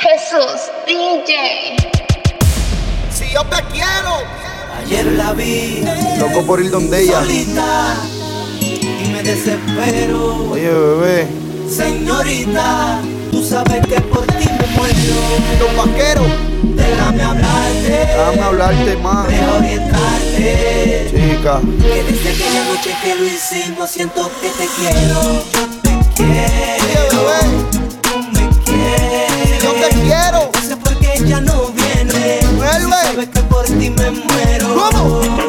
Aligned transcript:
Jesús 0.00 0.70
DJ. 0.86 1.76
Si 3.12 3.32
yo 3.32 3.42
te 3.46 3.56
quiero. 3.72 4.22
Ayer 4.78 5.06
la 5.06 5.32
vi. 5.32 5.84
Loco 6.20 6.46
por 6.46 6.60
ir 6.60 6.70
donde 6.70 7.02
ella. 7.02 7.20
Solita, 7.20 7.96
y 8.60 9.08
me 9.12 9.22
desespero. 9.24 10.52
Oye, 10.52 10.70
bebé. 10.70 11.28
Señorita, 11.68 13.00
tú 13.32 13.44
sabes 13.44 13.84
que 13.88 14.00
por 14.02 14.24
ti 14.26 14.46
me 14.46 14.66
muero. 14.76 15.20
Don 15.58 15.76
vaquero. 15.76 16.22
Déjame 16.62 17.22
hablarte. 17.24 17.90
Déjame 17.90 18.42
hablarte 18.42 18.96
más. 18.98 19.26
Déjame 19.26 19.58
orientarte. 19.58 21.10
Chica. 21.10 21.60
Que 21.82 22.02
desde 22.04 22.30
aquella 22.30 22.64
noche 22.66 22.96
que 23.02 23.14
lo 23.16 23.24
hicimos 23.24 23.90
siento 23.90 24.30
que 24.40 24.48
te 24.50 24.68
quiero. 24.76 25.22
Yo 25.54 25.66
te 25.82 25.88
quiero. 26.14 26.78
Oye, 26.78 27.50
bebé. 27.50 27.67
me 33.90 34.10
muero. 34.10 35.47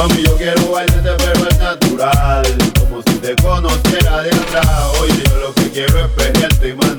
Mami, 0.00 0.22
yo 0.22 0.34
quiero 0.38 0.70
bailarte, 0.70 1.10
pero 1.18 1.46
es 1.46 1.58
natural. 1.58 2.42
Como 2.78 3.02
si 3.02 3.14
te 3.18 3.36
conociera 3.36 4.22
de 4.22 4.30
atrás. 4.30 4.66
Oye, 4.98 5.22
yo 5.28 5.36
lo 5.36 5.52
que 5.52 5.70
quiero 5.70 6.06
es 6.06 6.10
pelearte 6.12 6.68
y 6.70 6.72
más. 6.72 6.96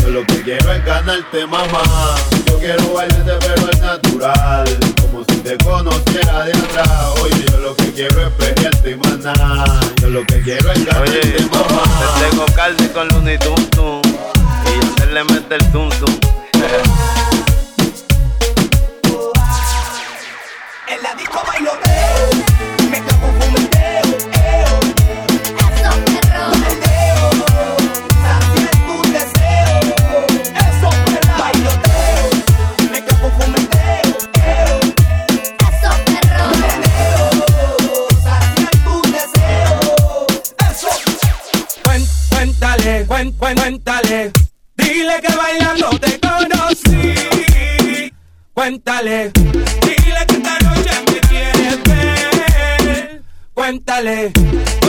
Yo 0.00 0.08
lo 0.08 0.24
que 0.26 0.42
quiero 0.42 0.72
es 0.72 0.84
ganarte, 0.84 1.44
mamá. 1.48 1.82
Yo 2.46 2.58
quiero 2.60 2.94
bailarte, 2.94 3.32
pero 3.40 3.70
es 3.72 3.80
natural. 3.80 4.78
Como 5.00 5.24
si 5.24 5.36
te 5.38 5.58
conociera 5.64 6.44
de 6.44 6.52
atrás. 6.52 6.88
Oye, 7.22 7.44
yo 7.50 7.58
lo 7.58 7.74
que 7.74 7.90
quiero 7.90 8.24
es 8.24 8.32
pelearte 8.34 8.90
y 8.92 8.94
más. 8.94 9.92
Yo 10.00 10.08
lo 10.08 10.24
que 10.24 10.42
quiero 10.42 10.70
es 10.70 10.86
ganarte, 10.86 11.18
Oye, 11.18 11.48
mamá. 11.50 11.82
Te 12.20 12.30
tengo 12.30 12.46
caldo 12.54 12.92
con 12.92 13.08
Looney 13.08 13.38
Tum 13.38 13.56
Y 13.56 14.80
yo 14.80 14.94
se 14.96 15.06
le 15.12 15.24
mete 15.24 15.56
el 15.56 15.72
Tum 15.72 15.88
Tum. 15.88 16.16
la 21.02 21.14
disco 21.14 21.42
bailoteo, 21.46 22.30
me 22.88 22.98
está 22.98 23.16
confundiendo, 23.16 24.16
eso 25.58 25.90
perro, 26.14 26.50
bailoteo, 26.60 27.76
saciar 28.22 28.74
tu 28.86 28.96
deseo, 29.10 29.80
eso 30.54 30.88
perro, 31.04 31.34
bailoteo, 31.38 32.24
me 32.90 32.98
está 32.98 33.14
confundiendo, 33.20 34.18
eso 35.68 35.90
perro, 36.12 36.46
bailoteo, 36.60 37.26
saciar 38.22 38.74
tu 38.84 38.94
deseo, 39.10 39.80
eso. 40.70 40.90
Cuen, 41.82 42.02
cuéntale, 42.30 42.92
cuen, 43.06 43.32
cuéntale, 43.56 44.32
dile 44.76 45.20
que 45.20 45.32
bailando 45.34 45.98
te 45.98 46.20
conocí, 46.20 48.12
cuéntale. 48.54 49.41
dale. 54.02 54.81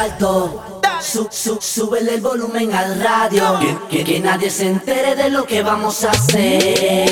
alto. 0.00 0.80
Su, 1.00 1.28
su, 1.30 1.58
súbele 1.60 2.14
el 2.14 2.20
volumen 2.20 2.72
al 2.74 3.00
radio. 3.00 3.58
Que, 3.90 4.20
nadie 4.20 4.50
se 4.50 4.66
entere 4.66 5.14
de 5.14 5.30
lo 5.30 5.44
que 5.44 5.62
vamos 5.62 6.04
a 6.04 6.10
hacer. 6.10 7.08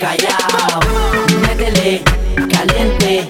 Callao, 0.00 0.80
métele, 1.42 2.02
caliente, 2.54 3.28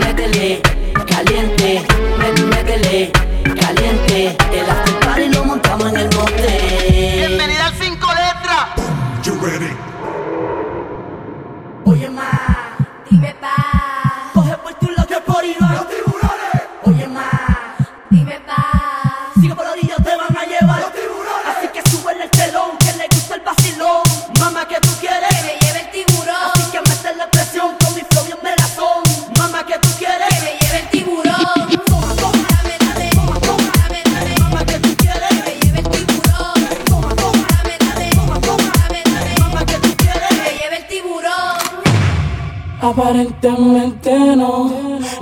métele, 0.00 0.62
caliente, 1.06 1.82
métele, 2.50 3.12
caliente. 3.60 4.36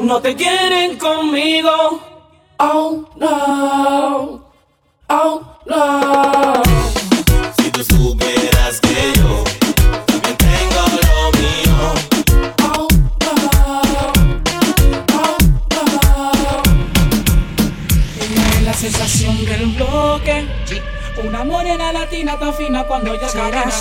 no 0.04 0.20
te 0.20 0.34
quieren 0.36 0.98
conmigo. 0.98 2.00
Oh 2.58 3.04
no. 3.16 4.33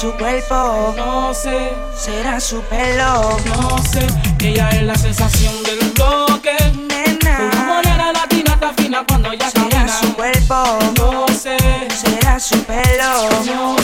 su 0.03 0.11
cuerpo, 0.17 0.93
no 0.97 1.33
sé, 1.33 1.71
será 1.95 2.37
su 2.37 2.61
pelo, 2.63 3.37
no 3.45 3.77
sé, 3.89 4.05
ella 4.39 4.67
es 4.71 4.83
la 4.83 4.95
sensación 4.95 5.53
del 5.63 5.79
bloque. 5.91 6.51
Nena, 6.75 7.49
una 7.53 7.63
morena 7.63 8.11
latina 8.11 8.51
está 8.55 8.73
fina 8.73 9.05
cuando 9.07 9.31
ella 9.31 9.49
será 9.49 9.69
camina. 9.69 9.99
su 10.01 10.13
cuerpo, 10.13 10.79
no 10.97 11.25
sé, 11.29 11.55
será 11.95 12.37
su 12.37 12.61
pelo, 12.65 13.29
no 13.45 13.77
sé. 13.77 13.82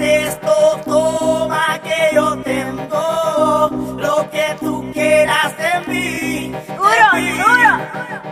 De 0.00 0.28
esto, 0.28 0.80
toma 0.86 1.78
que 1.84 2.14
yo 2.14 2.36
tengo 2.38 3.68
lo 3.98 4.30
que 4.30 4.46
tú 4.58 4.90
quieras 4.94 5.52
de 5.58 5.72
mí. 5.92 6.52
Duro, 6.76 7.06
de 7.12 7.20
mí. 7.20 7.30
duro. 7.38 7.72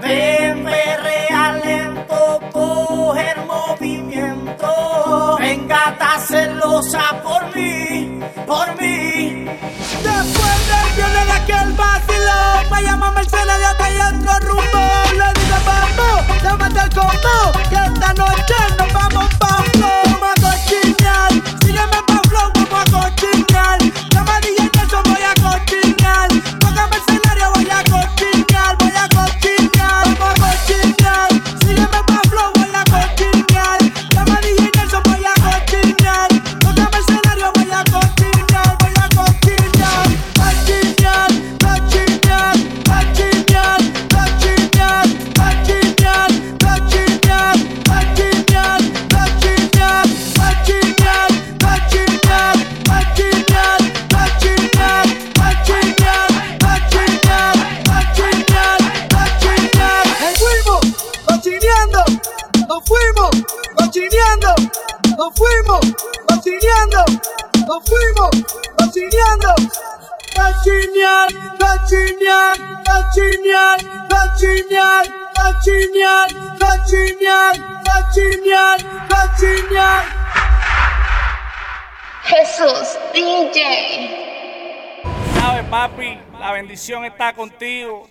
Ven, 0.01 0.65
perrea 0.65 1.53
lento, 1.65 2.41
coge 2.53 3.31
el 3.33 3.45
movimiento. 3.45 5.37
Venga, 5.39 5.81
está 5.93 6.19
celosa 6.21 7.05
por 7.23 7.55
mí, 7.55 8.19
por 8.47 8.67
mí. 8.81 9.45
Después 10.09 10.59
del 10.71 10.89
viernes 10.97 11.27
de 11.27 11.33
aquel 11.41 11.73
vacilón, 11.75 12.71
me 12.73 12.83
llama 12.83 13.13
Mercedes 13.13 13.75
que 13.77 13.85
hay 13.85 13.99
otro 14.01 14.33
rumbo. 14.49 14.88
machineando, 66.69 67.05
nos 67.67 67.89
fuimos 67.89 68.31
machineando. 68.79 69.55
Machinear, 70.37 71.29
machinear, 71.59 72.59
machinear, 72.87 73.79
machinear, 74.09 75.07
machinear, 75.37 76.29
machinear, 76.61 77.55
machinear, 77.87 78.79
machinear. 79.11 80.05
Jesús, 82.25 82.99
DJ. 83.13 83.59
Sabes, 85.41 85.65
papi, 85.65 86.21
la 86.39 86.53
bendición 86.53 87.05
está 87.05 87.33
contigo. 87.33 88.09